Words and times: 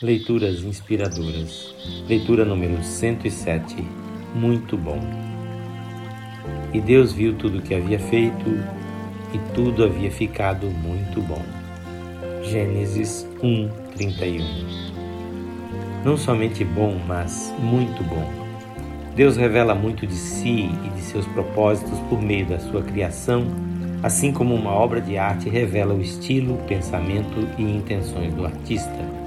Leituras 0.00 0.62
inspiradoras. 0.62 1.74
Leitura 2.08 2.44
número 2.44 2.84
107. 2.84 3.84
Muito 4.32 4.76
bom. 4.76 5.00
E 6.72 6.80
Deus 6.80 7.12
viu 7.12 7.34
tudo 7.34 7.58
o 7.58 7.62
que 7.62 7.74
havia 7.74 7.98
feito, 7.98 8.48
e 9.34 9.38
tudo 9.54 9.82
havia 9.82 10.08
ficado 10.08 10.70
muito 10.70 11.20
bom. 11.20 11.42
Gênesis 12.44 13.28
1, 13.42 13.68
31. 13.96 14.44
Não 16.04 16.16
somente 16.16 16.64
bom, 16.64 16.96
mas 17.04 17.52
muito 17.58 18.04
bom. 18.04 18.32
Deus 19.16 19.36
revela 19.36 19.74
muito 19.74 20.06
de 20.06 20.14
si 20.14 20.70
e 20.86 20.90
de 20.90 21.00
seus 21.00 21.26
propósitos 21.26 21.98
por 22.08 22.22
meio 22.22 22.46
da 22.46 22.60
sua 22.60 22.82
criação, 22.82 23.48
assim 24.00 24.32
como 24.32 24.54
uma 24.54 24.70
obra 24.70 25.00
de 25.00 25.18
arte 25.18 25.48
revela 25.48 25.92
o 25.92 26.00
estilo, 26.00 26.56
pensamento 26.68 27.48
e 27.58 27.62
intenções 27.64 28.32
do 28.32 28.46
artista 28.46 29.17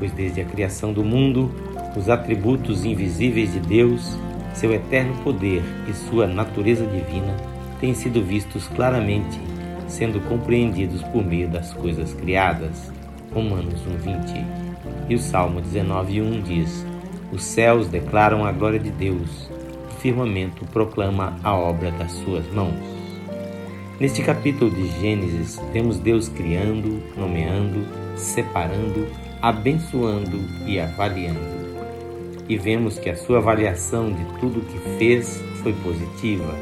pois 0.00 0.10
desde 0.12 0.40
a 0.40 0.44
criação 0.44 0.92
do 0.92 1.04
mundo, 1.04 1.54
os 1.94 2.08
atributos 2.08 2.86
invisíveis 2.86 3.52
de 3.52 3.60
Deus, 3.60 4.18
seu 4.54 4.72
eterno 4.72 5.14
poder 5.22 5.62
e 5.86 5.92
sua 5.92 6.26
natureza 6.26 6.86
divina 6.86 7.36
têm 7.78 7.94
sido 7.94 8.24
vistos 8.24 8.66
claramente, 8.68 9.38
sendo 9.86 10.18
compreendidos 10.26 11.02
por 11.02 11.24
meio 11.24 11.48
das 11.48 11.72
coisas 11.74 12.14
criadas. 12.14 12.90
Romanos 13.32 13.80
1:20. 13.86 14.44
E 15.08 15.14
o 15.14 15.18
Salmo 15.18 15.60
19:1 15.60 16.42
diz: 16.42 16.86
Os 17.30 17.42
céus 17.42 17.86
declaram 17.86 18.44
a 18.44 18.52
glória 18.52 18.78
de 18.78 18.90
Deus, 18.90 19.50
o 19.90 20.00
firmamento 20.00 20.64
proclama 20.66 21.36
a 21.44 21.54
obra 21.54 21.90
das 21.92 22.12
suas 22.12 22.50
mãos. 22.52 22.74
Neste 24.00 24.22
capítulo 24.22 24.70
de 24.70 24.88
Gênesis, 24.98 25.60
vemos 25.74 25.98
Deus 25.98 26.28
criando, 26.28 27.02
nomeando, 27.18 27.86
separando 28.16 29.06
abençoando 29.42 30.40
e 30.66 30.78
avaliando. 30.78 31.60
E 32.48 32.58
vemos 32.58 32.98
que 32.98 33.08
a 33.08 33.16
sua 33.16 33.38
avaliação 33.38 34.12
de 34.12 34.24
tudo 34.38 34.60
o 34.60 34.64
que 34.64 34.78
fez 34.98 35.42
foi 35.62 35.72
positiva. 35.72 36.54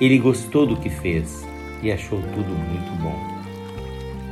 Ele 0.00 0.18
gostou 0.18 0.66
do 0.66 0.76
que 0.76 0.88
fez 0.88 1.46
e 1.82 1.90
achou 1.90 2.20
tudo 2.34 2.48
muito 2.48 3.02
bom. 3.02 3.36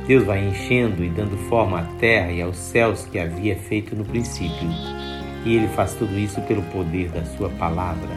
Deus 0.07 0.23
vai 0.23 0.47
enchendo 0.47 1.03
e 1.03 1.09
dando 1.09 1.37
forma 1.49 1.79
à 1.79 1.83
terra 1.99 2.31
e 2.31 2.41
aos 2.41 2.57
céus 2.57 3.05
que 3.11 3.19
havia 3.19 3.55
feito 3.55 3.95
no 3.95 4.05
princípio. 4.05 4.69
E 5.43 5.55
ele 5.55 5.67
faz 5.69 5.93
tudo 5.93 6.17
isso 6.17 6.41
pelo 6.41 6.61
poder 6.63 7.09
da 7.09 7.23
sua 7.25 7.49
palavra. 7.49 8.09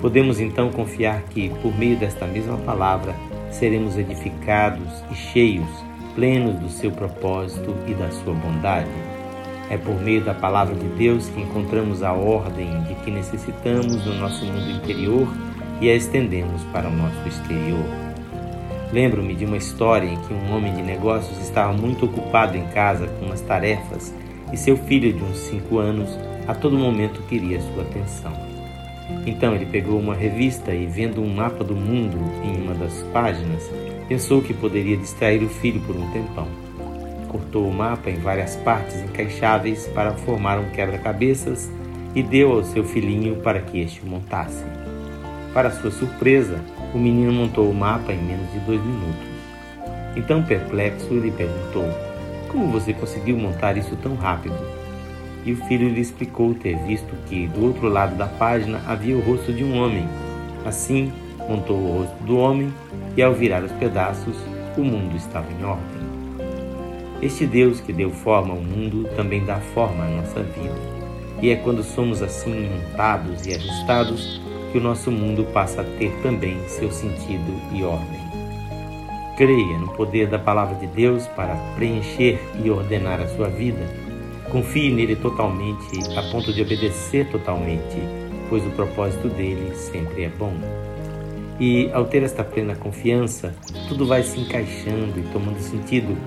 Podemos 0.00 0.38
então 0.38 0.70
confiar 0.70 1.22
que, 1.22 1.48
por 1.60 1.76
meio 1.76 1.96
desta 1.96 2.26
mesma 2.26 2.58
palavra, 2.58 3.14
seremos 3.50 3.96
edificados 3.96 5.02
e 5.10 5.14
cheios 5.14 5.91
plenos 6.14 6.58
do 6.58 6.68
seu 6.68 6.90
propósito 6.90 7.74
e 7.86 7.94
da 7.94 8.10
sua 8.10 8.34
bondade. 8.34 8.90
É 9.70 9.76
por 9.76 10.00
meio 10.00 10.22
da 10.22 10.34
palavra 10.34 10.74
de 10.74 10.86
Deus 10.88 11.28
que 11.28 11.40
encontramos 11.40 12.02
a 12.02 12.12
ordem 12.12 12.82
de 12.82 12.94
que 12.96 13.10
necessitamos 13.10 14.04
no 14.04 14.14
nosso 14.14 14.44
mundo 14.44 14.70
interior 14.70 15.28
e 15.80 15.90
a 15.90 15.94
estendemos 15.94 16.62
para 16.72 16.88
o 16.88 16.92
nosso 16.92 17.26
exterior. 17.26 17.84
Lembro-me 18.92 19.34
de 19.34 19.46
uma 19.46 19.56
história 19.56 20.06
em 20.06 20.16
que 20.16 20.34
um 20.34 20.54
homem 20.54 20.74
de 20.74 20.82
negócios 20.82 21.38
estava 21.40 21.72
muito 21.72 22.04
ocupado 22.04 22.56
em 22.56 22.66
casa 22.68 23.06
com 23.18 23.32
as 23.32 23.40
tarefas 23.40 24.14
e 24.52 24.56
seu 24.56 24.76
filho 24.76 25.12
de 25.12 25.24
uns 25.24 25.38
cinco 25.38 25.78
anos 25.78 26.10
a 26.46 26.54
todo 26.54 26.76
momento 26.76 27.22
queria 27.22 27.60
sua 27.60 27.82
atenção. 27.82 28.32
Então 29.26 29.54
ele 29.54 29.66
pegou 29.66 29.98
uma 29.98 30.14
revista 30.14 30.74
e, 30.74 30.86
vendo 30.86 31.22
um 31.22 31.34
mapa 31.34 31.64
do 31.64 31.74
mundo 31.74 32.18
em 32.44 32.62
uma 32.62 32.74
das 32.74 33.02
páginas, 33.12 33.70
Pensou 34.08 34.42
que 34.42 34.52
poderia 34.52 34.96
distrair 34.96 35.42
o 35.42 35.48
filho 35.48 35.80
por 35.80 35.96
um 35.96 36.10
tempão. 36.10 36.48
Cortou 37.28 37.66
o 37.66 37.72
mapa 37.72 38.10
em 38.10 38.16
várias 38.16 38.56
partes 38.56 38.96
encaixáveis 39.02 39.86
para 39.88 40.12
formar 40.12 40.58
um 40.58 40.70
quebra-cabeças 40.70 41.70
e 42.14 42.22
deu 42.22 42.52
ao 42.52 42.64
seu 42.64 42.84
filhinho 42.84 43.36
para 43.36 43.60
que 43.60 43.80
este 43.80 44.04
montasse. 44.04 44.64
Para 45.54 45.70
sua 45.70 45.90
surpresa, 45.90 46.60
o 46.94 46.98
menino 46.98 47.32
montou 47.32 47.70
o 47.70 47.74
mapa 47.74 48.12
em 48.12 48.22
menos 48.22 48.50
de 48.52 48.58
dois 48.60 48.80
minutos. 48.82 49.32
Então, 50.16 50.42
perplexo, 50.42 51.12
ele 51.12 51.30
perguntou: 51.30 51.84
Como 52.48 52.68
você 52.68 52.92
conseguiu 52.92 53.36
montar 53.36 53.76
isso 53.76 53.96
tão 53.96 54.14
rápido? 54.14 54.56
E 55.44 55.52
o 55.52 55.56
filho 55.66 55.88
lhe 55.88 56.00
explicou 56.00 56.54
ter 56.54 56.76
visto 56.84 57.10
que 57.26 57.46
do 57.48 57.64
outro 57.64 57.88
lado 57.88 58.14
da 58.16 58.26
página 58.26 58.80
havia 58.86 59.16
o 59.16 59.20
rosto 59.20 59.52
de 59.52 59.64
um 59.64 59.82
homem. 59.82 60.06
Assim, 60.64 61.12
montou 61.48 61.76
o 61.76 61.98
rosto 61.98 62.24
do 62.24 62.38
homem 62.38 62.72
e, 63.16 63.22
ao 63.22 63.32
virar 63.32 63.62
os 63.62 63.72
pedaços, 63.72 64.36
o 64.76 64.82
mundo 64.82 65.16
estava 65.16 65.46
em 65.52 65.64
ordem. 65.64 66.02
Este 67.20 67.46
Deus 67.46 67.80
que 67.80 67.92
deu 67.92 68.10
forma 68.10 68.52
ao 68.52 68.60
mundo 68.60 69.08
também 69.14 69.44
dá 69.44 69.56
forma 69.56 70.04
à 70.04 70.08
nossa 70.08 70.42
vida. 70.42 70.74
E 71.40 71.50
é 71.50 71.56
quando 71.56 71.82
somos 71.82 72.22
assim 72.22 72.68
montados 72.68 73.46
e 73.46 73.54
ajustados 73.54 74.40
que 74.72 74.78
o 74.78 74.80
nosso 74.80 75.10
mundo 75.10 75.44
passa 75.52 75.82
a 75.82 75.84
ter 75.84 76.10
também 76.22 76.56
seu 76.66 76.90
sentido 76.90 77.52
e 77.72 77.84
ordem. 77.84 78.20
Creia 79.36 79.78
no 79.78 79.88
poder 79.88 80.28
da 80.28 80.38
palavra 80.38 80.74
de 80.76 80.86
Deus 80.86 81.26
para 81.28 81.54
preencher 81.76 82.40
e 82.62 82.70
ordenar 82.70 83.20
a 83.20 83.28
sua 83.28 83.48
vida. 83.48 83.86
Confie 84.50 84.92
nele 84.92 85.16
totalmente, 85.16 85.98
a 86.16 86.22
ponto 86.30 86.52
de 86.52 86.62
obedecer 86.62 87.28
totalmente, 87.30 87.96
pois 88.48 88.66
o 88.66 88.70
propósito 88.70 89.28
dele 89.28 89.74
sempre 89.74 90.24
é 90.24 90.28
bom. 90.28 90.54
E 91.62 91.88
ao 91.92 92.06
ter 92.06 92.24
esta 92.24 92.42
plena 92.42 92.74
confiança, 92.74 93.54
tudo 93.86 94.04
vai 94.04 94.24
se 94.24 94.40
encaixando 94.40 95.16
e 95.16 95.22
tomando 95.32 95.60
sentido, 95.60 96.18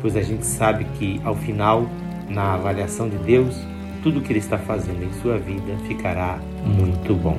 pois 0.00 0.16
a 0.16 0.22
gente 0.22 0.46
sabe 0.46 0.84
que 0.96 1.20
ao 1.24 1.34
final, 1.34 1.88
na 2.28 2.54
avaliação 2.54 3.08
de 3.08 3.16
Deus, 3.16 3.56
tudo 4.04 4.20
que 4.20 4.30
Ele 4.30 4.38
está 4.38 4.56
fazendo 4.56 5.02
em 5.02 5.12
sua 5.20 5.36
vida 5.36 5.76
ficará 5.88 6.38
muito 6.64 7.12
bom. 7.12 7.36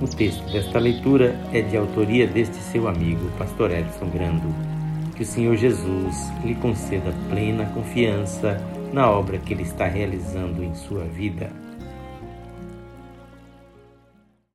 O 0.00 0.06
texto 0.06 0.40
desta 0.52 0.78
leitura 0.78 1.36
é 1.52 1.60
de 1.60 1.76
autoria 1.76 2.28
deste 2.28 2.54
seu 2.54 2.86
amigo, 2.86 3.28
Pastor 3.36 3.72
Edson 3.72 4.08
Grando. 4.08 4.54
Que 5.16 5.24
o 5.24 5.26
Senhor 5.26 5.56
Jesus 5.56 6.16
lhe 6.44 6.54
conceda 6.54 7.12
plena 7.28 7.64
confiança 7.74 8.56
na 8.92 9.10
obra 9.10 9.36
que 9.36 9.52
Ele 9.52 9.64
está 9.64 9.86
realizando 9.86 10.62
em 10.62 10.76
sua 10.76 11.02
vida. 11.06 11.50